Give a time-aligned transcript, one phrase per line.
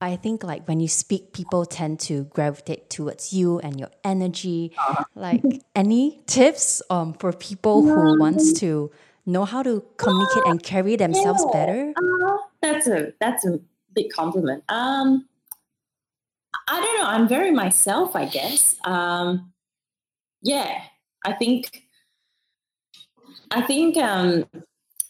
[0.00, 4.72] I think like when you speak, people tend to gravitate towards you and your energy.
[4.78, 5.04] Uh-huh.
[5.14, 5.42] Like
[5.74, 8.90] any tips um, for people who wants to
[9.26, 11.92] know how to communicate and carry themselves better?
[11.96, 13.60] Uh, that's a that's a
[13.94, 14.64] big compliment.
[14.68, 15.26] Um,
[16.68, 17.06] I don't know.
[17.06, 18.76] I'm very myself, I guess.
[18.84, 19.52] Um,
[20.42, 20.82] yeah,
[21.24, 21.84] I think.
[23.50, 24.44] I think um,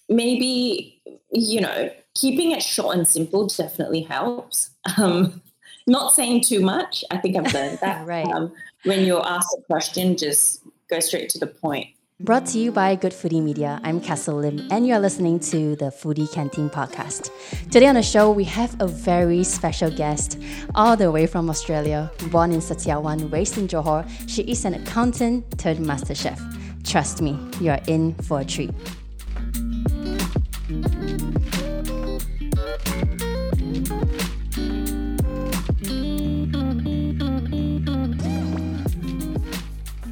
[0.09, 4.71] maybe you know keeping it short and simple definitely helps.
[4.97, 5.41] Um,
[5.87, 7.05] not saying too much.
[7.11, 8.07] I think I've learned that.
[8.07, 8.27] right.
[8.27, 8.53] Um,
[8.85, 11.89] when you're asked a question, just go straight to the point.
[12.21, 13.81] Brought to you by Good Foodie Media.
[13.85, 17.31] I'm Castle Lim, and you're listening to the Foodie Canteen podcast.
[17.71, 20.37] Today on the show, we have a very special guest,
[20.75, 22.11] all the way from Australia.
[22.33, 26.43] Born in Sitiawan, raised in Johor, she is an accountant turned master chef.
[26.83, 28.75] Trust me, you're in for a treat.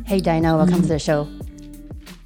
[0.07, 1.27] Hey Diana, welcome to the show.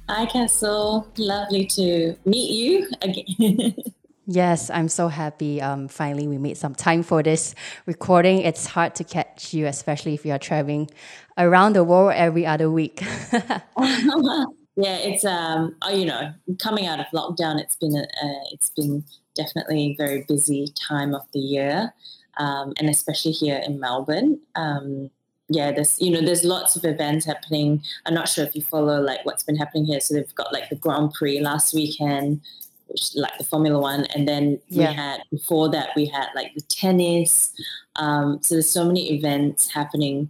[0.07, 3.75] Hi Castle, lovely to meet you again.
[4.27, 5.59] yes, I'm so happy.
[5.59, 7.55] Um, finally, we made some time for this
[7.87, 8.41] recording.
[8.41, 10.91] It's hard to catch you, especially if you are traveling
[11.39, 13.01] around the world every other week.
[13.33, 18.69] yeah, it's um, oh, you know, coming out of lockdown, it's been a, uh, it's
[18.69, 21.95] been definitely a very busy time of the year,
[22.37, 24.39] um, and especially here in Melbourne.
[24.53, 25.09] Um,
[25.51, 27.83] yeah, there's you know there's lots of events happening.
[28.05, 29.99] I'm not sure if you follow like what's been happening here.
[29.99, 32.41] So they've got like the Grand Prix last weekend,
[32.87, 34.89] which like the Formula One, and then yeah.
[34.89, 37.53] we had before that we had like the tennis.
[37.97, 40.29] Um, so there's so many events happening,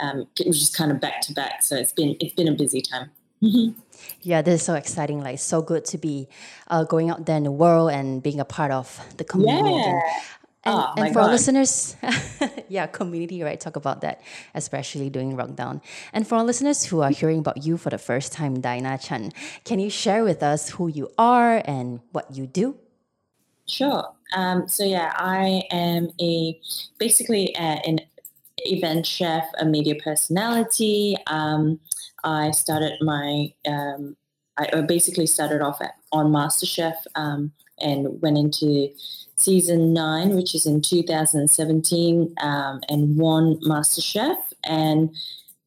[0.00, 1.62] um, which is kind of back to back.
[1.62, 3.10] So it's been it's been a busy time.
[4.22, 5.20] Yeah, this is so exciting.
[5.22, 6.28] Like, so good to be
[6.68, 9.74] uh, going out there in the world and being a part of the community.
[9.74, 10.00] Yeah.
[10.64, 11.26] And, oh, and for God.
[11.26, 11.96] our listeners,
[12.68, 13.58] yeah, community, right?
[13.58, 14.20] Talk about that,
[14.54, 15.80] especially during lockdown.
[16.12, 19.32] And for our listeners who are hearing about you for the first time, Diana Chan,
[19.64, 22.76] can you share with us who you are and what you do?
[23.66, 24.04] Sure.
[24.34, 26.60] Um, so yeah, I am a
[26.98, 28.00] basically a, an
[28.58, 31.16] event chef, a media personality.
[31.28, 31.78] Um,
[32.24, 34.16] I started my um,
[34.58, 38.90] I basically started off at, on MasterChef um, and went into
[39.36, 45.14] season nine, which is in 2017, um, and won MasterChef, and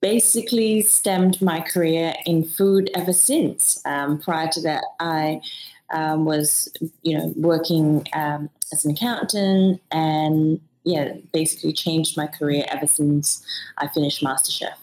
[0.02, 3.82] basically stemmed my career in food ever since.
[3.86, 5.42] Um, prior to that, I
[5.94, 6.72] um, was,
[7.04, 13.46] you know, working um, as an accountant, and yeah, basically changed my career ever since
[13.78, 14.74] I finished MasterChef.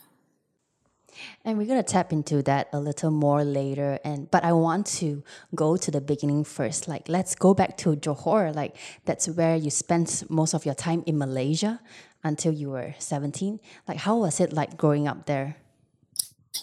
[1.44, 3.99] And we're gonna tap into that a little more later.
[4.05, 5.22] And but I want to
[5.55, 6.89] go to the beginning first.
[6.89, 8.55] Like let's go back to Johor.
[8.55, 11.81] Like that's where you spent most of your time in Malaysia
[12.25, 13.61] until you were 17.
[13.87, 15.56] Like how was it like growing up there?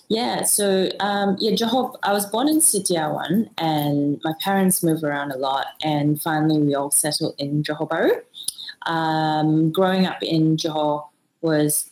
[0.07, 1.95] Yeah, so um, yeah, Johor.
[2.03, 6.75] I was born in Sitiawan, and my parents moved around a lot, and finally we
[6.75, 8.91] all settled in Johor Bahru.
[8.91, 11.07] Um, growing up in Johor
[11.41, 11.89] was,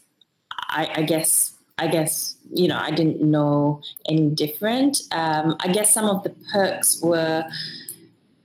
[0.70, 5.02] I, I guess, I guess, you know, I didn't know any different.
[5.12, 7.46] Um, I guess some of the perks were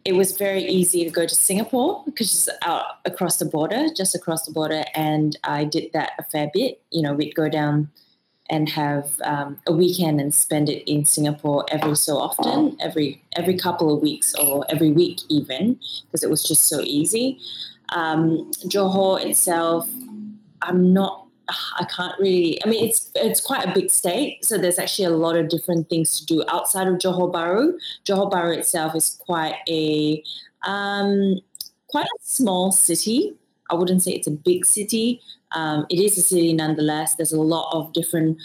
[0.09, 4.15] it was very easy to go to Singapore because it's out across the border, just
[4.15, 4.84] across the border.
[4.94, 6.81] And I did that a fair bit.
[6.91, 7.91] You know, we'd go down
[8.49, 13.59] and have um, a weekend and spend it in Singapore every so often, every every
[13.59, 17.38] couple of weeks or every week even, because it was just so easy.
[17.91, 19.87] Um, Johor itself,
[20.62, 22.63] I'm not I can't really.
[22.65, 25.89] I mean, it's it's quite a big state, so there's actually a lot of different
[25.89, 27.73] things to do outside of Johor Bahru.
[28.05, 30.23] Johor Bahru itself is quite a
[30.67, 31.41] um,
[31.89, 33.35] quite a small city.
[33.71, 35.21] I wouldn't say it's a big city.
[35.53, 37.15] Um, it is a city nonetheless.
[37.15, 38.39] There's a lot of different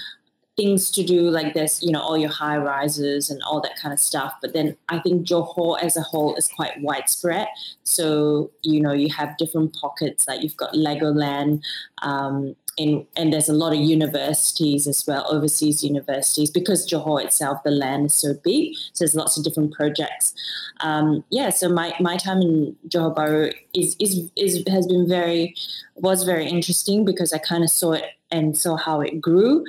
[0.56, 3.92] things to do like there's you know all your high rises and all that kind
[3.92, 7.48] of stuff but then i think johor as a whole is quite widespread
[7.84, 11.60] so you know you have different pockets like you've got legoland
[12.04, 17.64] um, in, and there's a lot of universities as well, overseas universities, because Johor itself,
[17.64, 18.76] the land is so big.
[18.94, 20.34] So there's lots of different projects.
[20.82, 25.56] Um, yeah, so my, my time in Johor Bahru is, is, is, has been very,
[25.96, 29.64] was very interesting because I kind of saw it and saw how it grew.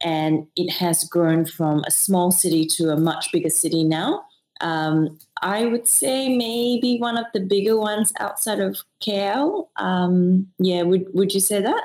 [0.00, 4.24] And it has grown from a small city to a much bigger city now.
[4.60, 9.68] Um, I would say maybe one of the bigger ones outside of KL.
[9.76, 11.82] Um, yeah, would, would you say that?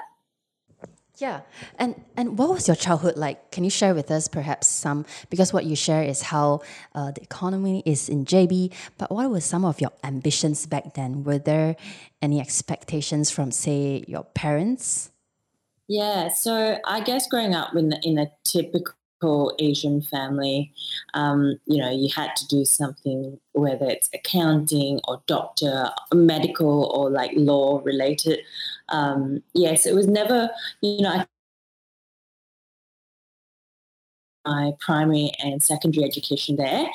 [1.24, 1.40] Yeah,
[1.80, 3.50] and and what was your childhood like?
[3.50, 5.06] Can you share with us perhaps some?
[5.30, 6.60] Because what you share is how
[6.94, 11.24] uh, the economy is in JB, but what were some of your ambitions back then?
[11.24, 11.78] Were there
[12.22, 15.12] any expectations from, say, your parents?
[15.88, 20.74] Yeah, so I guess growing up in in a typical Asian family,
[21.14, 27.10] um, you know, you had to do something, whether it's accounting or doctor, medical, or
[27.10, 28.40] like law related
[28.90, 30.50] um, yes, it was never,
[30.82, 31.26] you know, I
[34.46, 36.88] my primary and secondary education there.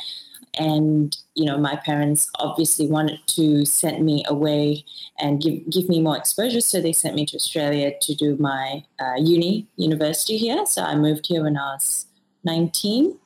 [0.58, 4.84] And, you know, my parents obviously wanted to send me away
[5.18, 6.60] and give, give me more exposure.
[6.60, 10.66] So they sent me to Australia to do my uh, uni, university here.
[10.66, 12.06] So I moved here when I was
[12.44, 13.16] 19.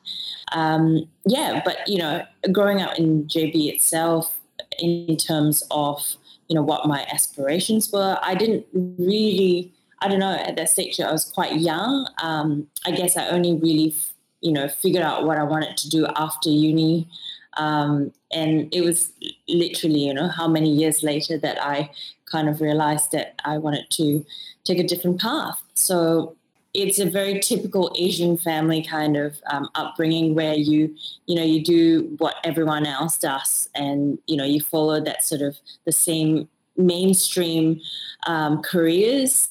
[0.53, 4.39] Um, yeah, but, you know, growing up in JB itself,
[4.79, 6.17] in terms of
[6.49, 8.19] you know what my aspirations were.
[8.23, 12.07] I didn't really, I don't know, at that stage I was quite young.
[12.23, 13.95] Um, I guess I only really,
[14.41, 17.09] you know, figured out what I wanted to do after uni.
[17.57, 19.13] Um, and it was
[19.49, 21.91] literally, you know, how many years later that I
[22.27, 24.25] kind of realized that I wanted to
[24.65, 25.63] take a different path.
[25.75, 26.37] So
[26.75, 30.95] it's a very typical Asian family kind of um, upbringing where you,
[31.27, 35.43] you know, you do what everyone else does, and you know, you follow that sort
[35.43, 37.81] of the same mainstream
[38.27, 39.51] um, careers,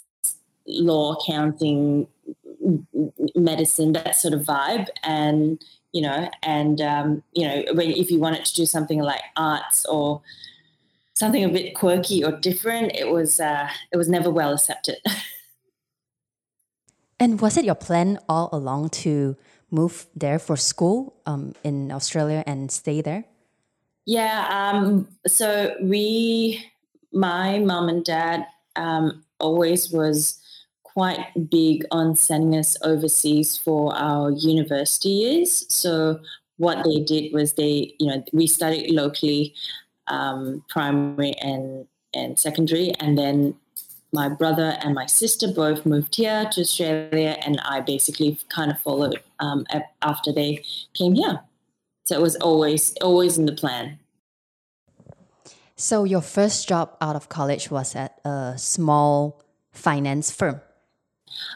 [0.65, 2.07] law, accounting,
[3.35, 8.19] medicine, that sort of vibe, and you know, and um, you know, when if you
[8.19, 10.21] wanted to do something like arts or
[11.13, 14.97] something a bit quirky or different, it was uh, it was never well accepted.
[17.21, 19.37] And was it your plan all along to
[19.69, 23.25] move there for school um, in Australia and stay there?
[24.07, 24.47] Yeah.
[24.49, 26.65] Um, so we,
[27.13, 30.41] my mom and dad, um, always was
[30.81, 35.71] quite big on sending us overseas for our university years.
[35.71, 36.21] So
[36.57, 39.53] what they did was they, you know, we studied locally,
[40.07, 43.55] um, primary and and secondary, and then
[44.13, 48.79] my brother and my sister both moved here to Australia, and I basically kind of
[48.79, 49.65] followed um,
[50.01, 50.63] after they
[50.93, 51.39] came here.
[52.05, 53.99] So it was always always in the plan.
[55.75, 59.41] So your first job out of college was at a small
[59.71, 60.61] finance firm.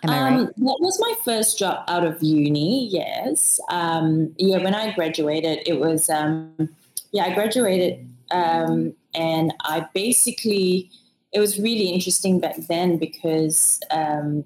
[0.04, 0.48] Am I um, right?
[0.56, 2.88] That was my first job out of uni.
[2.88, 3.60] Yes.
[3.70, 4.58] Um, yeah.
[4.64, 6.70] When I graduated, it was um,
[7.12, 7.26] yeah.
[7.26, 10.90] I graduated um, and I basically
[11.36, 14.46] it was really interesting back then because um,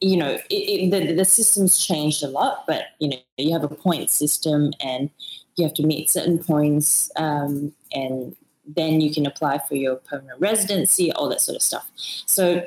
[0.00, 3.64] you know it, it, the, the systems changed a lot but you know you have
[3.64, 5.10] a point system and
[5.56, 10.40] you have to meet certain points um, and then you can apply for your permanent
[10.40, 11.90] residency all that sort of stuff.
[12.26, 12.66] So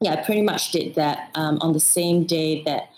[0.00, 2.90] yeah i pretty much did that um, on the same day that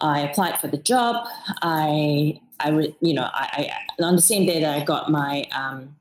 [0.00, 1.28] i applied for the job.
[1.62, 2.70] I i
[3.00, 5.94] you know I, I on the same day that i got my um,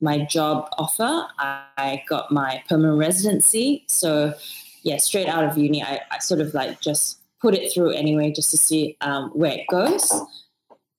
[0.00, 1.26] my job offer.
[1.38, 3.84] I got my permanent residency.
[3.88, 4.34] So,
[4.82, 8.32] yeah, straight out of uni, I, I sort of like just put it through anyway,
[8.32, 10.12] just to see um, where it goes.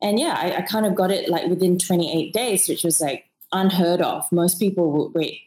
[0.02, 3.26] And yeah, I, I, kind of got it like within 28 days, which was like
[3.52, 4.30] unheard of.
[4.32, 5.42] Most people would wait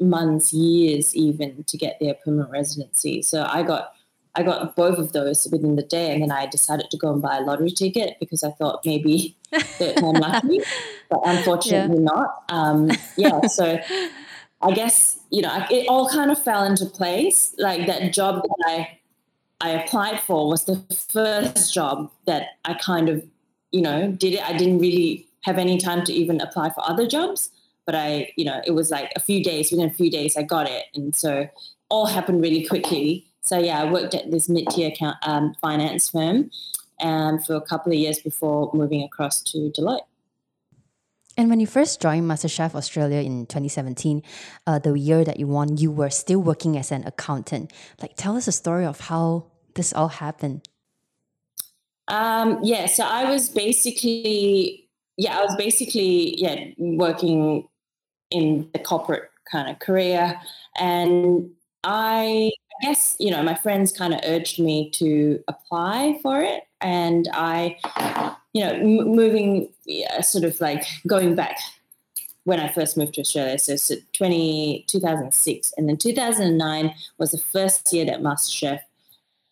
[0.00, 3.22] months, years even to get their permanent residency.
[3.22, 3.93] So I got
[4.36, 7.22] I got both of those within the day, and then I decided to go and
[7.22, 9.36] buy a lottery ticket because I thought maybe
[9.80, 10.60] I'm lucky,
[11.08, 12.02] but unfortunately yeah.
[12.02, 12.44] not.
[12.48, 13.78] Um, yeah, so
[14.60, 17.54] I guess you know it all kind of fell into place.
[17.58, 18.98] Like that job that I
[19.60, 20.76] I applied for was the
[21.12, 23.24] first job that I kind of
[23.70, 24.42] you know did it.
[24.42, 27.50] I didn't really have any time to even apply for other jobs,
[27.86, 29.70] but I you know it was like a few days.
[29.70, 31.48] Within a few days, I got it, and so
[31.88, 36.50] all happened really quickly so yeah, I worked at this mid-tier account, um, finance firm
[37.00, 40.00] um, for a couple of years before moving across to Deloitte.
[41.36, 44.22] And when you first joined MasterChef Australia in 2017,
[44.66, 47.72] uh, the year that you won, you were still working as an accountant.
[48.00, 50.66] Like, tell us a story of how this all happened.
[52.06, 57.66] Um, yeah, so I was basically, yeah, I was basically, yeah, working
[58.30, 60.40] in the corporate kind of career,
[60.76, 61.50] and
[61.84, 62.50] I
[62.82, 66.64] guess, you know, my friends kind of urged me to apply for it.
[66.80, 67.76] And I,
[68.52, 71.58] you know, m- moving, yeah, sort of like going back
[72.44, 75.72] when I first moved to Australia, so, so 20, 2006.
[75.76, 78.80] And then 2009 was the first year that MasterChef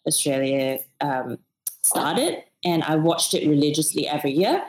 [0.07, 1.39] Australia um,
[1.83, 2.43] started.
[2.65, 4.63] And I watched it religiously every year.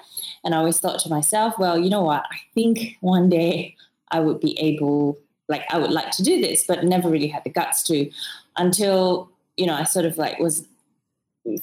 [0.43, 2.24] And I always thought to myself, well, you know what?
[2.32, 3.75] I think one day
[4.12, 5.17] I would be able,
[5.50, 8.10] like, I would like to do this, but never really had the guts to
[8.58, 10.66] until you know, I sort of like was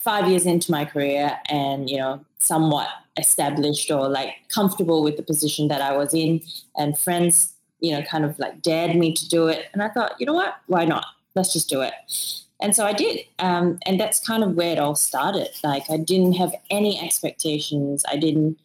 [0.01, 5.23] five years into my career and, you know, somewhat established or like comfortable with the
[5.23, 6.43] position that I was in
[6.77, 9.67] and friends, you know, kind of like dared me to do it.
[9.73, 10.57] And I thought, you know what?
[10.67, 11.07] Why not?
[11.35, 11.95] Let's just do it.
[12.63, 13.21] And so I did.
[13.39, 15.49] Um, and that's kind of where it all started.
[15.65, 18.05] Like I didn't have any expectations.
[18.09, 18.59] I didn't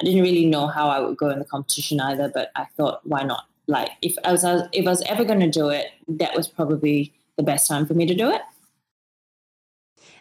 [0.00, 3.00] I didn't really know how I would go in the competition either, but I thought,
[3.02, 3.46] why not?
[3.68, 7.12] Like if I was if I was ever going to do it, that was probably
[7.36, 8.40] the best time for me to do it.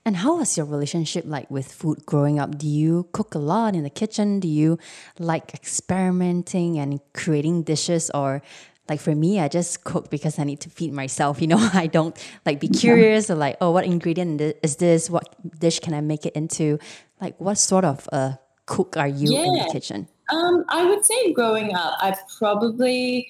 [0.05, 2.57] And how was your relationship like with food growing up?
[2.57, 4.39] Do you cook a lot in the kitchen?
[4.39, 4.77] Do you
[5.17, 8.41] like experimenting and creating dishes or
[8.89, 11.41] like for me, I just cook because I need to feed myself.
[11.41, 15.09] You know, I don't like be curious or like, oh, what ingredient is this?
[15.09, 16.79] What dish can I make it into?
[17.19, 19.45] Like, what sort of a cook are you yeah.
[19.45, 20.07] in the kitchen?
[20.29, 23.29] Um, I would say growing up, I probably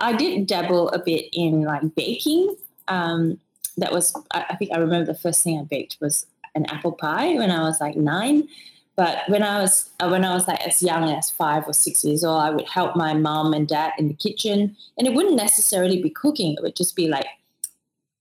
[0.00, 2.56] I did dabble a bit in like baking.
[2.88, 3.38] Um,
[3.76, 7.34] that was I, think I remember the first thing I baked was an apple pie
[7.34, 8.48] when I was like nine.
[8.96, 12.04] But when I was uh, when I was like as young as five or six
[12.04, 15.36] years old, I would help my mom and dad in the kitchen, and it wouldn't
[15.36, 16.54] necessarily be cooking.
[16.54, 17.26] It would just be like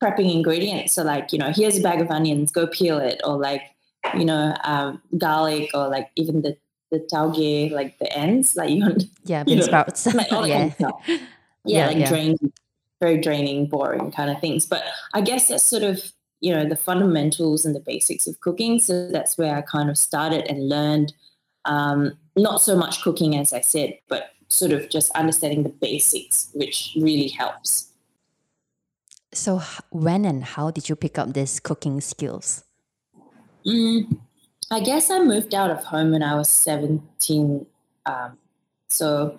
[0.01, 0.93] prepping ingredients.
[0.93, 3.63] So like you know, here's a bag of onions, go peel it, or like
[4.15, 6.55] you know, um, garlic, or like even the
[6.91, 10.71] the tauge, like the ends, like you yeah, bean sprouts, like all yeah.
[10.79, 10.97] yeah,
[11.65, 12.09] yeah, like yeah.
[12.09, 12.53] draining
[12.99, 14.65] very draining, boring kind of things.
[14.65, 18.79] But I guess that's sort of, you know, the fundamentals and the basics of cooking.
[18.79, 21.13] So that's where I kind of started and learned
[21.65, 26.49] um, not so much cooking, as I said, but sort of just understanding the basics,
[26.53, 27.89] which really helps.
[29.33, 32.63] So, when and how did you pick up these cooking skills?
[33.65, 34.17] Mm,
[34.69, 37.65] I guess I moved out of home when I was 17.
[38.05, 38.37] Um,
[38.89, 39.37] so,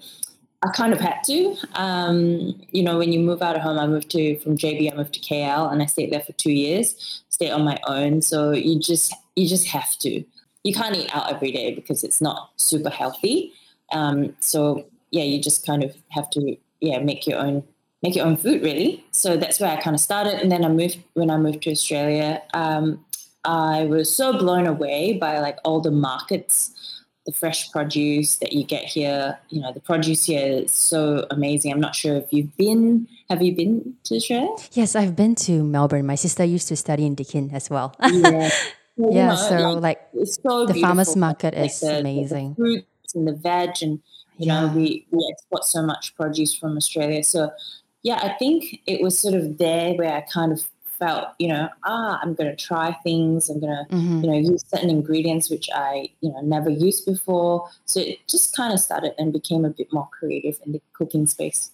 [0.62, 1.56] I kind of had to.
[1.74, 4.96] Um, you know, when you move out of home, I moved to from JB, I
[4.96, 7.22] moved to KL, and I stayed there for two years.
[7.28, 10.24] Stayed on my own, so you just you just have to.
[10.64, 13.52] You can't eat out every day because it's not super healthy.
[13.92, 17.62] Um, so yeah, you just kind of have to yeah make your own
[18.02, 19.04] make your own food really.
[19.12, 21.70] So that's where I kind of started, and then I moved when I moved to
[21.70, 22.42] Australia.
[22.52, 23.04] Um,
[23.48, 26.74] I was so blown away by like all the markets
[27.24, 29.38] the fresh produce that you get here.
[29.50, 31.70] You know, the produce here is so amazing.
[31.70, 33.06] I'm not sure if you've been.
[33.28, 34.48] Have you been to Australia?
[34.72, 36.06] Yes, I've been to Melbourne.
[36.06, 37.94] My sister used to study in Deakin as well.
[38.00, 38.50] yeah.
[38.96, 42.50] Well, yeah, know, so like, like so the farmers market like is the, amazing.
[42.50, 44.00] The fruits and the veg, and
[44.38, 44.60] you yeah.
[44.60, 47.22] know we we export so much produce from Australia.
[47.22, 47.50] So
[48.02, 50.64] yeah, I think it was sort of there where I kind of
[50.98, 53.48] felt, you know, ah, I'm going to try things.
[53.48, 54.24] I'm going to, mm-hmm.
[54.24, 57.68] you know, use certain ingredients which I, you know, never used before.
[57.84, 61.26] So it just kind of started and became a bit more creative in the cooking
[61.26, 61.70] space.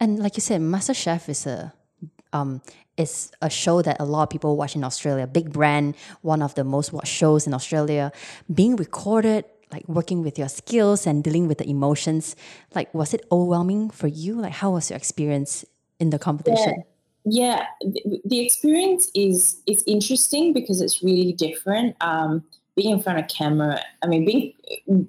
[0.00, 1.72] And like you said, MasterChef is a
[2.32, 2.62] um,
[2.96, 5.26] is a show that a lot of people watch in Australia.
[5.26, 8.12] Big brand, one of the most watched shows in Australia.
[8.52, 12.36] Being recorded, like working with your skills and dealing with the emotions,
[12.74, 14.40] like was it overwhelming for you?
[14.40, 15.64] Like how was your experience
[15.98, 16.74] in the competition?
[16.78, 16.95] Yeah
[17.26, 17.66] yeah
[18.24, 21.96] the experience is is interesting because it's really different.
[22.00, 25.08] Um, being in front of camera i mean being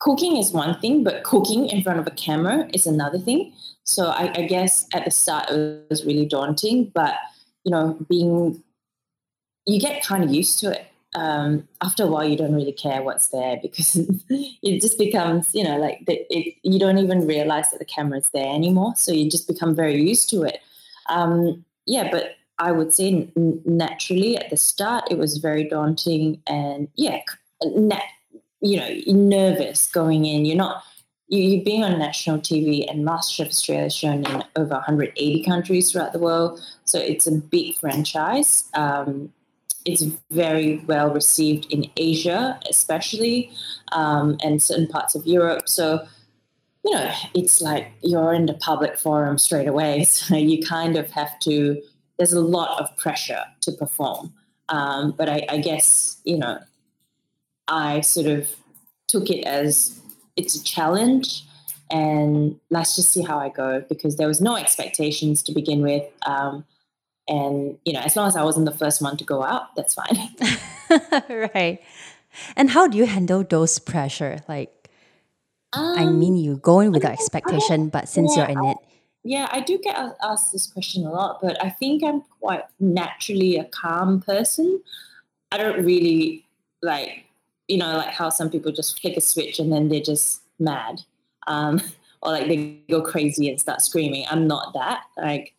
[0.00, 3.52] cooking is one thing but cooking in front of a camera is another thing.
[3.84, 7.14] So I, I guess at the start it was really daunting but
[7.64, 8.62] you know being
[9.66, 10.86] you get kind of used to it.
[11.12, 13.96] Um, after a while you don't really care what's there because
[14.30, 18.30] it just becomes you know like the, it, you don't even realize that the camera's
[18.30, 20.60] there anymore so you just become very used to it
[21.10, 26.88] um, yeah, but I would say naturally at the start it was very daunting and
[26.94, 27.20] yeah,
[27.64, 28.02] nat-
[28.60, 30.44] you know, nervous going in.
[30.44, 30.84] You're not
[31.28, 35.90] you, you being on national TV and MasterChef Australia is shown in over 180 countries
[35.90, 38.68] throughout the world, so it's a big franchise.
[38.74, 39.32] Um,
[39.86, 43.50] it's very well received in Asia, especially,
[43.92, 45.68] um, and certain parts of Europe.
[45.68, 46.06] So
[46.84, 50.04] you know, it's like you're in the public forum straight away.
[50.10, 51.80] So you kind of have to,
[52.18, 54.32] there's a lot of pressure to perform.
[54.68, 56.58] Um, but I, I guess, you know,
[57.68, 58.48] I sort of
[59.08, 60.00] took it as
[60.36, 61.44] it's a challenge
[61.90, 66.04] and let's just see how I go because there was no expectations to begin with.
[66.24, 66.64] Um,
[67.28, 69.94] and, you know, as long as I wasn't the first one to go out, that's
[69.94, 70.28] fine.
[71.54, 71.80] right.
[72.56, 74.40] And how do you handle those pressure?
[74.48, 74.79] Like,
[75.72, 78.76] um, I mean, you go in with the expectation, but since yeah, you're in it.
[79.22, 83.56] Yeah, I do get asked this question a lot, but I think I'm quite naturally
[83.56, 84.80] a calm person.
[85.52, 86.46] I don't really
[86.82, 87.24] like,
[87.68, 91.02] you know, like how some people just flick a switch and then they're just mad.
[91.46, 91.80] Um,
[92.22, 94.24] or like they go crazy and start screaming.
[94.30, 95.02] I'm not that.
[95.16, 95.54] Like,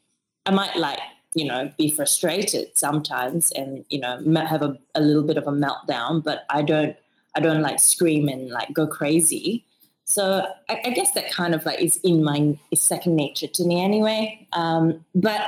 [0.46, 1.00] I might like
[1.34, 5.52] you know, be frustrated sometimes and, you know, have a, a little bit of a
[5.52, 6.96] meltdown, but I don't,
[7.36, 9.66] I don't like scream and like go crazy.
[10.12, 13.64] So I, I guess that kind of like is in my is second nature to
[13.64, 14.46] me anyway.
[14.52, 15.42] Um, but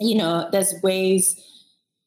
[0.00, 1.38] you know, there's ways.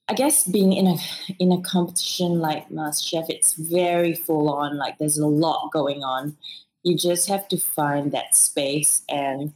[0.07, 0.97] I guess being in a
[1.37, 4.77] in a competition like MasterChef, it's very full on.
[4.77, 6.35] Like there's a lot going on.
[6.81, 9.53] You just have to find that space and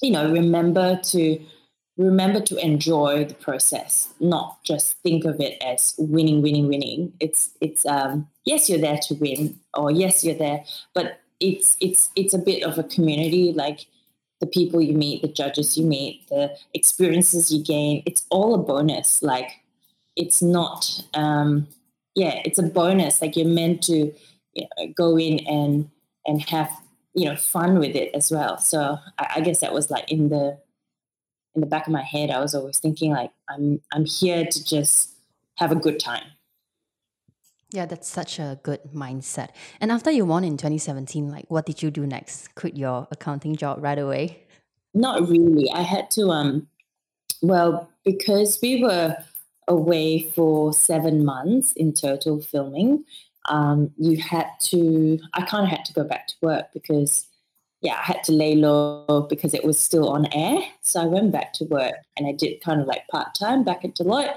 [0.00, 1.38] you know remember to
[1.96, 7.12] remember to enjoy the process not just think of it as winning winning winning.
[7.20, 12.10] It's it's um yes you're there to win or yes you're there but it's it's
[12.16, 13.86] it's a bit of a community like
[14.40, 18.02] the people you meet the judges you meet the experiences you gain.
[18.06, 19.60] It's all a bonus like
[20.16, 21.68] it's not um
[22.16, 24.12] yeah it's a bonus like you're meant to
[24.54, 25.90] you know, go in and
[26.26, 26.70] and have
[27.14, 28.58] you know fun with it as well.
[28.58, 30.58] So I, I guess that was like in the
[31.54, 34.64] in the back of my head, I was always thinking like I'm I'm here to
[34.64, 35.10] just
[35.56, 36.24] have a good time.
[37.70, 39.48] Yeah, that's such a good mindset.
[39.80, 42.54] And after you won in 2017, like what did you do next?
[42.54, 44.44] Quit your accounting job right away?
[44.94, 45.70] Not really.
[45.70, 46.68] I had to um
[47.42, 49.16] well, because we were
[49.68, 53.04] away for seven months in total filming,
[53.46, 57.26] um, you had to I kind of had to go back to work because
[57.84, 60.58] yeah, I had to lay low because it was still on air.
[60.80, 63.84] So I went back to work and I did kind of like part time back
[63.84, 64.34] at Deloitte.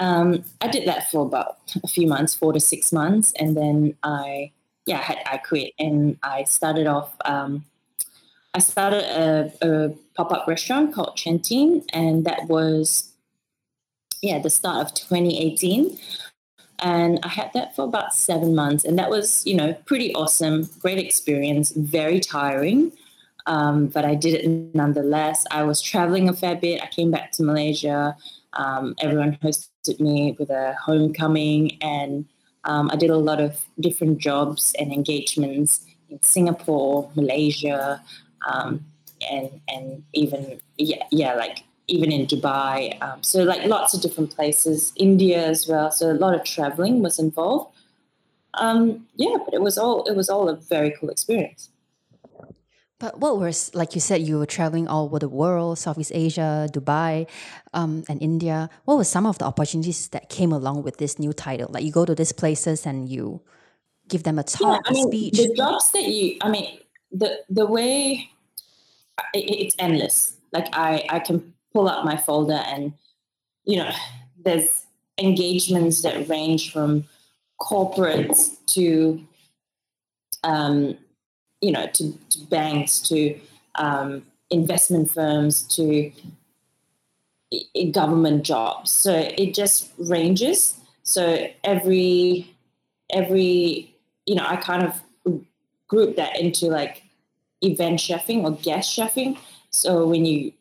[0.00, 3.96] Um, I did that for about a few months, four to six months, and then
[4.02, 4.50] I
[4.86, 7.14] yeah I, had, I quit and I started off.
[7.24, 7.64] Um,
[8.54, 13.12] I started a, a pop up restaurant called Chantin, and that was
[14.20, 15.96] yeah the start of 2018
[16.80, 20.68] and I had that for about seven months, and that was you know pretty awesome,
[20.80, 22.92] great experience, very tiring,
[23.46, 25.46] um, but I did it nonetheless.
[25.50, 26.82] I was traveling a fair bit.
[26.82, 28.16] I came back to Malaysia.
[28.54, 32.26] Um, everyone hosted me with a homecoming, and
[32.64, 38.02] um, I did a lot of different jobs and engagements in Singapore, Malaysia,
[38.46, 38.84] um,
[39.30, 43.00] and and even yeah yeah like even in Dubai.
[43.02, 45.90] Um, so like lots of different places, India as well.
[45.90, 47.74] So a lot of traveling was involved.
[48.54, 51.70] Um, yeah, but it was all it was all a very cool experience.
[52.98, 56.68] But what was like you said you were traveling all over the world, Southeast Asia,
[56.70, 57.26] Dubai,
[57.72, 58.68] um, and India.
[58.84, 61.68] What were some of the opportunities that came along with this new title?
[61.72, 63.40] Like you go to these places and you
[64.08, 65.38] give them a talk, yeah, I mean, speech.
[65.38, 66.78] The jobs that you, I mean,
[67.10, 68.28] the the way
[69.32, 70.36] it, it's endless.
[70.52, 72.92] Like I I can pull up my folder and
[73.64, 73.90] you know
[74.42, 74.86] there's
[75.18, 77.04] engagements that range from
[77.60, 79.22] corporates to
[80.42, 80.96] um,
[81.60, 83.38] you know to, to banks to
[83.76, 86.10] um, investment firms to
[87.90, 88.90] government jobs.
[88.90, 90.76] So it just ranges.
[91.02, 92.54] So every
[93.12, 93.92] every
[94.24, 95.00] you know i kind of
[95.88, 97.02] group that into like
[97.62, 99.36] event chefing or guest chefing.
[99.70, 100.52] So when you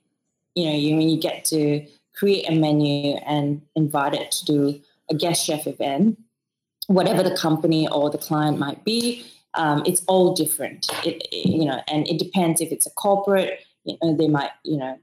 [0.60, 4.82] you know, you when you get to create a menu and invite it to do
[5.10, 6.20] a guest chef event,
[6.88, 10.88] whatever the company or the client might be, um, it's all different.
[11.06, 13.66] It, it, you know, and it depends if it's a corporate.
[13.86, 15.00] You know, they might, you know,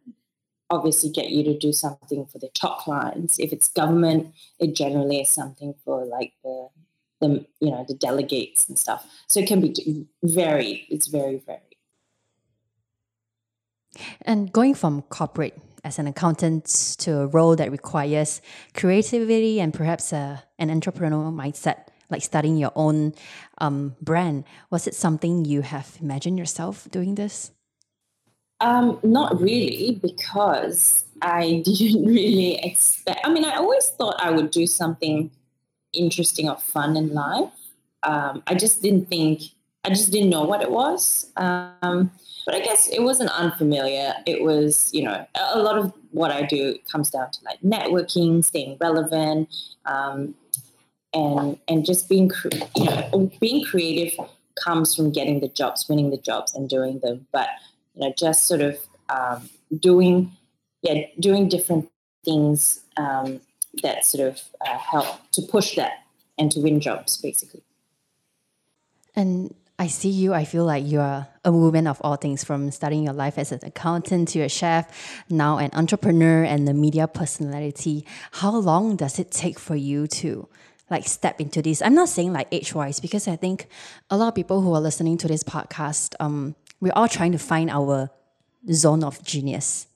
[0.69, 3.39] obviously get you to do something for their top clients.
[3.39, 6.69] If it's government, it generally is something for like the
[7.21, 9.07] the you know the delegates and stuff.
[9.27, 10.87] So it can be very.
[10.91, 11.76] It's very very
[14.23, 18.43] and going from corporate as an accountant to a role that requires
[18.75, 23.15] creativity and perhaps a, an entrepreneurial mindset, like starting your own
[23.59, 27.53] um, brand, was it something you have imagined yourself doing this?
[28.61, 33.21] Um, not really, because I didn't really expect.
[33.25, 35.31] I mean, I always thought I would do something
[35.93, 37.53] interesting or fun in life.
[38.03, 39.43] Um, I just didn't think.
[39.87, 41.31] I just didn't know what it was.
[41.37, 42.11] Um,
[42.45, 44.15] but I guess it wasn't unfamiliar.
[44.27, 48.45] It was, you know, a lot of what I do comes down to like networking,
[48.45, 49.49] staying relevant,
[49.85, 50.35] um,
[51.13, 52.31] and and just being,
[52.77, 54.19] you know, being creative
[54.55, 57.27] comes from getting the jobs, winning the jobs, and doing them.
[57.33, 57.49] But
[57.95, 60.33] you know, just sort of um, doing,
[60.83, 61.91] yeah, doing different
[62.25, 63.41] things um,
[63.83, 66.05] that sort of uh, help to push that
[66.39, 67.63] and to win jobs, basically.
[69.17, 70.33] And I see you.
[70.33, 73.53] I feel like you are a woman of all things from starting your life as
[73.53, 74.89] an accountant to a chef,
[75.29, 78.07] now an entrepreneur and a media personality.
[78.33, 80.49] How long does it take for you to
[80.89, 81.83] like step into this?
[81.83, 83.69] I'm not saying like age wise, because I think
[84.09, 87.39] a lot of people who are listening to this podcast, um, we're all trying to
[87.39, 88.09] find our
[88.73, 89.89] zone of genius.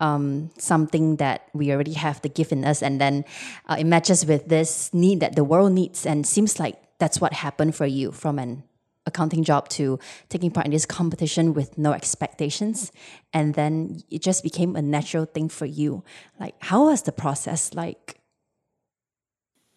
[0.00, 3.24] um, something that we already have the gift in us, and then
[3.68, 7.32] uh, it matches with this need that the world needs, and seems like that's what
[7.32, 8.62] happened for you from an
[9.06, 12.92] accounting job to taking part in this competition with no expectations
[13.32, 16.02] and then it just became a natural thing for you
[16.40, 18.20] like how was the process like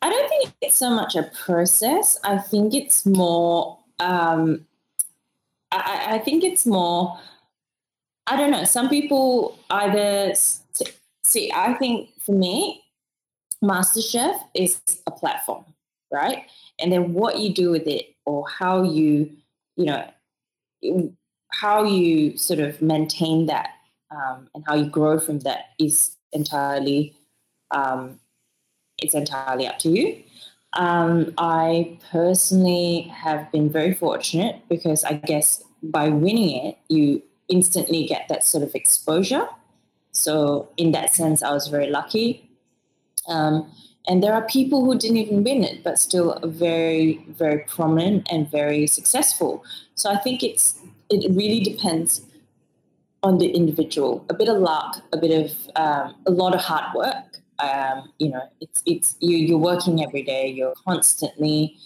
[0.02, 4.66] i don't think it's so much a process i think it's more um,
[5.72, 7.20] I, I think it's more
[8.30, 8.64] I don't know.
[8.64, 10.34] Some people either
[11.24, 11.52] see.
[11.52, 12.84] I think for me,
[13.64, 15.66] MasterChef is a platform,
[16.12, 16.44] right?
[16.82, 19.32] And then what you do with it, or how you,
[19.76, 20.10] you know,
[21.52, 23.70] how you sort of maintain that,
[24.12, 27.16] um, and how you grow from that is entirely,
[27.72, 28.20] um,
[29.02, 30.24] it's entirely up to you.
[30.74, 38.06] Um, I personally have been very fortunate because I guess by winning it, you instantly
[38.06, 39.48] get that sort of exposure.
[40.12, 42.50] So, in that sense, I was very lucky.
[44.08, 48.50] And there are people who didn't even win it, but still very, very prominent and
[48.50, 49.64] very successful.
[49.96, 52.22] So I think it's it really depends
[53.22, 54.26] on the individual.
[54.30, 57.42] A bit of luck, a bit of um, a lot of hard work.
[57.60, 60.48] Um, you know, it's it's you you're working every day.
[60.48, 61.78] You're constantly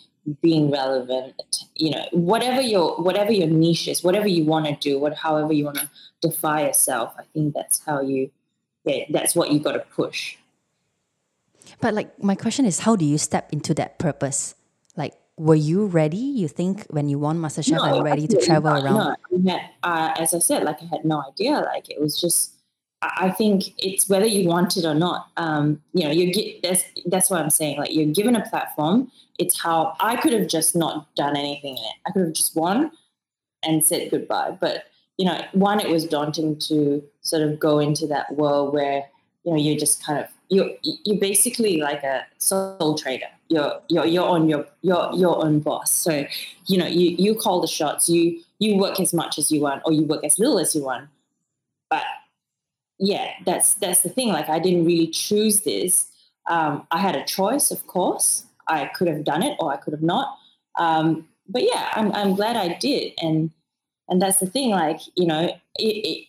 [0.41, 1.33] being relevant
[1.75, 5.51] you know whatever your whatever your niche is whatever you want to do what however
[5.51, 5.89] you want to
[6.21, 8.31] defy yourself i think that's how you
[8.85, 10.37] yeah that's what you got to push
[11.81, 14.55] but like my question is how do you step into that purpose
[14.95, 18.71] like were you ready you think when you won masterchef no, you ready to travel
[18.71, 22.19] not, around no, uh, as i said like i had no idea like it was
[22.19, 22.53] just
[23.17, 25.29] I think it's whether you want it or not.
[25.37, 27.77] Um, you know, you get that's that's what I'm saying.
[27.77, 29.11] Like you're given a platform.
[29.39, 31.95] It's how I could have just not done anything in it.
[32.07, 32.91] I could have just won
[33.63, 34.57] and said goodbye.
[34.59, 34.85] But
[35.17, 39.05] you know, one, it was daunting to sort of go into that world where
[39.43, 43.27] you know you're just kind of you're you're basically like a sole trader.
[43.49, 45.91] You're you're you're on your your your own boss.
[45.91, 46.25] So
[46.67, 48.09] you know you you call the shots.
[48.09, 50.83] You you work as much as you want, or you work as little as you
[50.83, 51.09] want.
[51.89, 52.03] But
[52.99, 54.29] yeah, that's that's the thing.
[54.29, 56.07] Like I didn't really choose this.
[56.49, 58.45] Um, I had a choice, of course.
[58.67, 60.37] I could have done it or I could have not.
[60.77, 63.13] Um, but yeah, I'm I'm glad I did.
[63.21, 63.51] And
[64.07, 64.69] and that's the thing.
[64.71, 66.27] Like you know, it, it,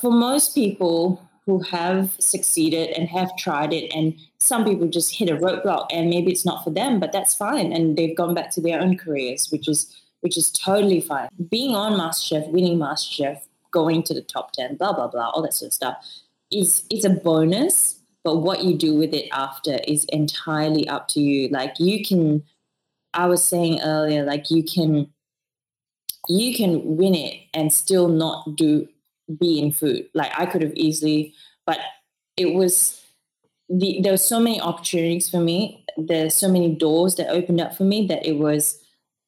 [0.00, 5.28] for most people who have succeeded and have tried it, and some people just hit
[5.28, 8.50] a roadblock, and maybe it's not for them, but that's fine, and they've gone back
[8.50, 11.28] to their own careers, which is which is totally fine.
[11.50, 13.40] Being on MasterChef, winning MasterChef,
[13.72, 16.06] going to the top 10, blah, blah, blah, all that sort of stuff
[16.52, 17.98] is, is a bonus.
[18.22, 21.48] But what you do with it after is entirely up to you.
[21.48, 22.44] Like you can,
[23.12, 25.10] I was saying earlier, like you can,
[26.28, 28.86] you can win it and still not do
[29.38, 30.08] be in food.
[30.14, 31.34] Like I could have easily,
[31.66, 31.78] but
[32.36, 33.00] it was
[33.68, 35.84] the, there were so many opportunities for me.
[35.96, 38.78] There's so many doors that opened up for me that it was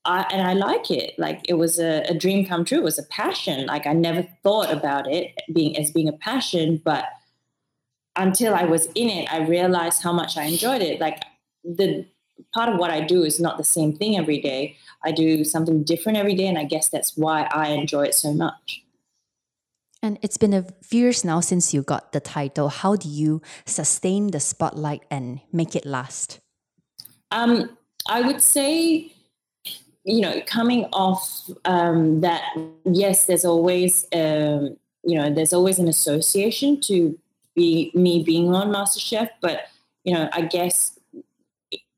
[0.04, 1.18] I, and I like it.
[1.18, 2.78] Like it was a, a, dream come true.
[2.78, 3.66] It was a passion.
[3.66, 7.06] Like I never thought about it being as being a passion, but
[8.16, 11.00] until I was in it, I realized how much I enjoyed it.
[11.00, 11.22] Like
[11.64, 12.06] the
[12.52, 14.76] part of what I do is not the same thing every day.
[15.02, 18.32] I do something different every day, and I guess that's why I enjoy it so
[18.32, 18.83] much.
[20.04, 22.68] And it's been a few years now since you got the title.
[22.68, 26.40] How do you sustain the spotlight and make it last?
[27.30, 29.14] Um, I would say
[30.04, 32.42] you know, coming off um, that,
[32.84, 37.18] yes, there's always, um, you know, there's always an association to
[37.54, 39.62] be me being on MasterChef, but
[40.04, 40.98] you know, I guess,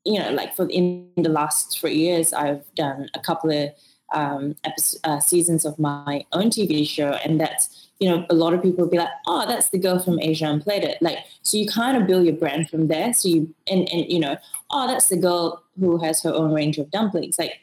[0.05, 3.71] you know, like for in the last three years, I've done a couple of
[4.13, 8.53] um, episodes, uh, seasons of my own TV show, and that's you know, a lot
[8.53, 10.97] of people be like, "Oh, that's the girl from Asia Unplated.
[11.01, 13.13] Like, so you kind of build your brand from there.
[13.13, 14.37] So you and and you know,
[14.69, 17.39] oh, that's the girl who has her own range of dumplings.
[17.39, 17.59] Like,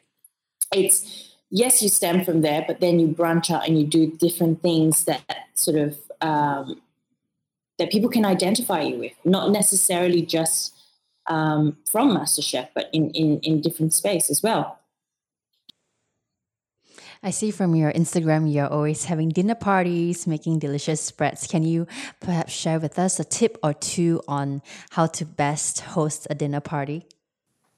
[0.72, 4.61] it's yes, you stem from there, but then you branch out and you do different
[4.61, 5.22] things that
[5.54, 6.80] sort of um,
[7.78, 10.74] that people can identify you with, not necessarily just
[11.28, 14.80] um, from MasterChef, but in, in in different space as well.
[17.24, 21.46] I see from your Instagram you're always having dinner parties, making delicious spreads.
[21.46, 21.87] Can you
[22.20, 24.60] perhaps share with us a tip or two on
[24.90, 27.06] how to best host a dinner party?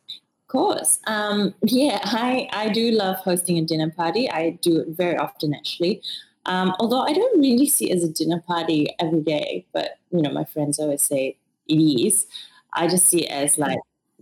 [0.08, 0.98] Of course.
[1.06, 4.28] Um, yeah, I, I do love hosting a dinner party.
[4.28, 6.02] I do it very often, actually.
[6.44, 10.22] Um, although I don't really see it as a dinner party every day, but you
[10.22, 11.36] know, my friends always say
[11.68, 12.26] it is.
[12.72, 13.78] I just see it as like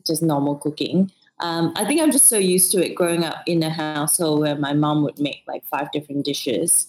[0.06, 1.10] just normal cooking.
[1.44, 4.56] Um, I think I'm just so used to it growing up in a household where
[4.56, 6.86] my mom would make like five different dishes.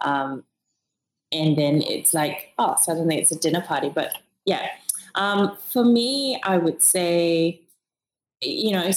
[0.00, 0.42] Um,
[1.30, 3.90] and then it's like, oh, suddenly it's a dinner party.
[3.94, 4.70] But yeah,
[5.14, 7.60] um, for me, I would say,
[8.40, 8.90] you know,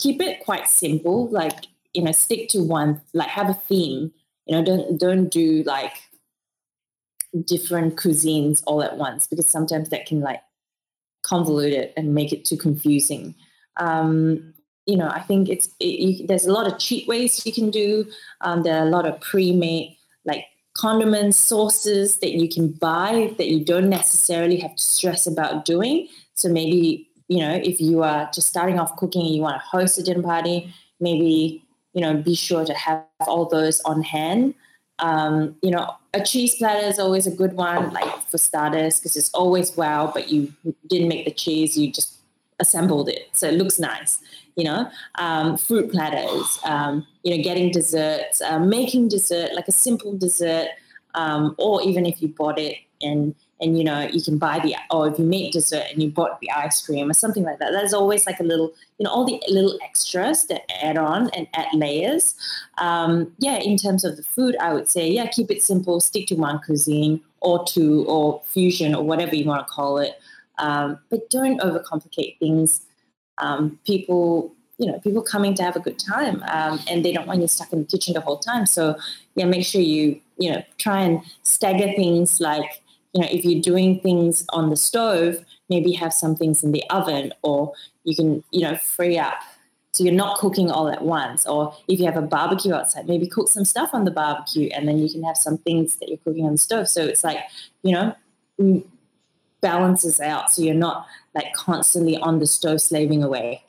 [0.00, 1.28] keep it quite simple.
[1.28, 4.12] Like, you know, stick to one, like have a theme.
[4.46, 5.94] You know, don't don't do like
[7.44, 10.42] different cuisines all at once because sometimes that can like
[11.24, 13.36] convolute it and make it too confusing.
[13.78, 14.54] Um,
[14.86, 17.70] you know, I think it's it, you, there's a lot of cheap ways you can
[17.70, 18.06] do.
[18.40, 23.48] Um, there are a lot of pre-made like condiments, sauces that you can buy that
[23.48, 26.08] you don't necessarily have to stress about doing.
[26.34, 29.68] So maybe you know, if you are just starting off cooking and you want to
[29.68, 31.62] host a dinner party, maybe
[31.92, 34.54] you know, be sure to have all those on hand.
[35.00, 39.16] Um, you know, a cheese platter is always a good one, like for starters, because
[39.16, 40.52] it's always wow, but you
[40.86, 42.17] didn't make the cheese, you just
[42.60, 43.28] assembled it.
[43.32, 44.20] So it looks nice,
[44.56, 44.90] you know.
[45.16, 50.68] Um, fruit platters, um, you know, getting desserts, uh, making dessert, like a simple dessert,
[51.14, 54.74] um, or even if you bought it and and you know you can buy the
[54.90, 57.72] or if you make dessert and you bought the ice cream or something like that
[57.72, 61.46] there's always like a little you know all the little extras that add on and
[61.54, 62.34] add layers
[62.78, 66.26] um, yeah in terms of the food i would say yeah keep it simple stick
[66.26, 70.20] to one cuisine or two or fusion or whatever you want to call it
[70.58, 72.82] um, but don't overcomplicate things
[73.38, 77.26] um, people you know people coming to have a good time um, and they don't
[77.26, 78.96] want you stuck in the kitchen the whole time so
[79.34, 83.60] yeah make sure you you know try and stagger things like you know, if you're
[83.60, 87.72] doing things on the stove, maybe have some things in the oven, or
[88.04, 89.40] you can, you know, free up.
[89.92, 91.46] So you're not cooking all at once.
[91.46, 94.86] Or if you have a barbecue outside, maybe cook some stuff on the barbecue, and
[94.86, 96.88] then you can have some things that you're cooking on the stove.
[96.88, 97.38] So it's like,
[97.82, 98.14] you know,
[99.60, 100.52] balances out.
[100.52, 103.64] So you're not like constantly on the stove slaving away.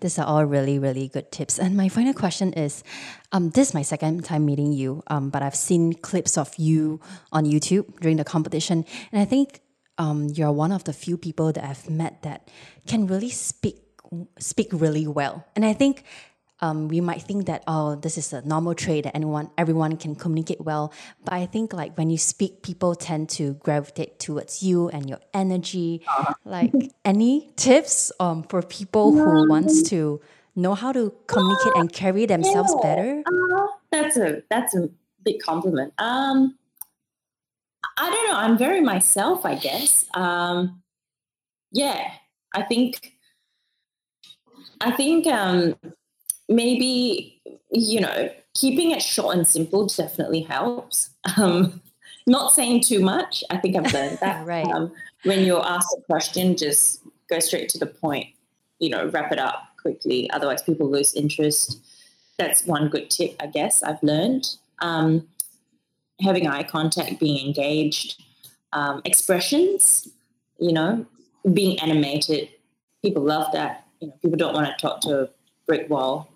[0.00, 1.58] These are all really, really good tips.
[1.58, 2.84] And my final question is
[3.32, 7.00] um, this is my second time meeting you, um, but I've seen clips of you
[7.32, 8.84] on YouTube during the competition.
[9.12, 9.60] And I think
[9.98, 12.48] um, you're one of the few people that I've met that
[12.86, 13.82] can really speak
[14.38, 15.44] speak really well.
[15.56, 16.04] And I think
[16.60, 20.14] um, we might think that oh this is a normal trait that anyone everyone can
[20.14, 20.92] communicate well.
[21.24, 25.20] But i think like when you speak people tend to gravitate towards you and your
[25.34, 26.02] energy.
[26.06, 26.34] Uh-huh.
[26.44, 26.72] like
[27.04, 30.20] any tips um, for people who wants to
[30.54, 33.22] know how to communicate and carry themselves better?
[33.26, 34.88] uh, that's a that's a
[35.24, 35.92] big compliment.
[35.98, 36.56] Um
[37.98, 40.06] i don't know i'm very myself i guess.
[40.14, 40.82] Um
[41.72, 42.10] yeah
[42.54, 43.12] i think
[44.80, 45.74] i think um
[46.48, 51.10] maybe you know keeping it short and simple definitely helps.
[51.36, 51.82] Um,
[52.26, 53.44] not saying too much.
[53.50, 54.46] I think i've learned that.
[54.46, 54.66] Right.
[54.66, 54.92] Um,
[55.24, 58.28] when you're asked a question just go straight to the point
[58.78, 60.30] you know wrap it up quickly.
[60.30, 61.80] Otherwise people lose interest.
[62.38, 64.56] That's one good tip i guess i've learned.
[64.80, 65.28] Um,
[66.20, 68.22] having eye contact being engaged
[68.72, 70.08] um, expressions
[70.58, 71.06] you know
[71.52, 72.48] being animated.
[73.02, 73.86] People love that.
[74.00, 75.28] You know people don't want to talk to a
[75.66, 76.30] brick wall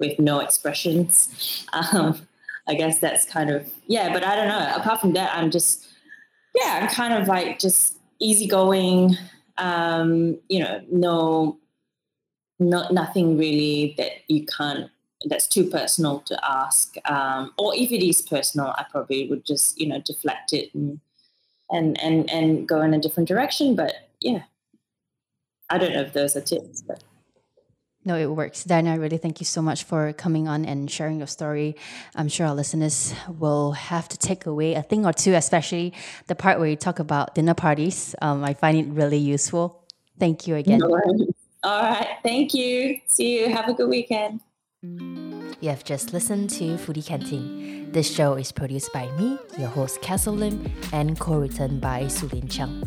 [0.00, 1.66] with no expressions.
[1.72, 2.26] Um,
[2.68, 4.72] I guess that's kind of yeah, but I don't know.
[4.76, 5.86] Apart from that, I'm just
[6.54, 9.16] yeah, I'm kind of like just easygoing.
[9.58, 11.58] Um, you know, no,
[12.58, 14.90] not nothing really that you can't
[15.26, 16.94] that's too personal to ask.
[17.04, 21.00] Um, or if it is personal, I probably would just you know deflect it and
[21.70, 23.74] and and and go in a different direction.
[23.74, 24.42] But yeah,
[25.68, 27.02] I don't know if those are tips, but.
[28.04, 28.64] No, it works.
[28.64, 31.76] Diana, really thank you so much for coming on and sharing your story.
[32.14, 35.92] I'm sure our listeners will have to take away a thing or two, especially
[36.26, 38.14] the part where you talk about dinner parties.
[38.22, 39.84] Um, I find it really useful.
[40.18, 40.80] Thank you again.
[40.82, 42.16] All right.
[42.22, 43.00] Thank you.
[43.06, 43.50] See you.
[43.50, 44.40] Have a good weekend.
[45.60, 47.92] You have just listened to Foodie Canteen.
[47.92, 52.80] This show is produced by me, your host Castle Lim, and co-written by Sulin Chung.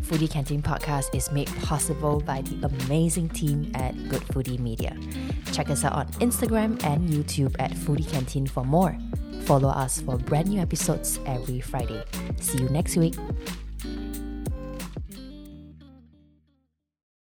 [0.00, 4.96] Foodie Canteen podcast is made possible by the amazing team at Good Foodie Media.
[5.52, 8.96] Check us out on Instagram and YouTube at Foodie Canteen for more.
[9.42, 12.02] Follow us for brand new episodes every Friday.
[12.40, 13.16] See you next week.